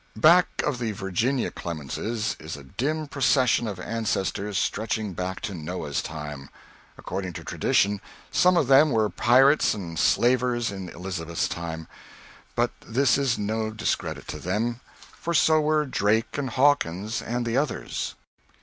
Back 0.17 0.63
of 0.65 0.79
the 0.79 0.93
Virginia 0.93 1.51
Clemenses 1.51 2.35
is 2.39 2.57
a 2.57 2.63
dim 2.63 3.05
procession 3.05 3.67
of 3.67 3.79
ancestors 3.79 4.57
stretching 4.57 5.13
back 5.13 5.41
to 5.41 5.53
Noah's 5.53 6.01
time. 6.01 6.49
According 6.97 7.33
to 7.33 7.43
tradition, 7.43 8.01
some 8.31 8.57
of 8.57 8.65
them 8.65 8.89
were 8.89 9.11
pirates 9.11 9.75
and 9.75 9.99
slavers 9.99 10.71
in 10.71 10.89
Elizabeth's 10.89 11.47
time. 11.47 11.87
But 12.55 12.71
this 12.83 13.15
is 13.15 13.37
no 13.37 13.69
discredit 13.69 14.27
to 14.29 14.39
them, 14.39 14.79
for 15.19 15.35
so 15.35 15.61
were 15.61 15.85
Drake 15.85 16.35
and 16.35 16.49
Hawkins 16.49 17.21
and 17.21 17.45
the 17.45 17.57
others. 17.57 18.15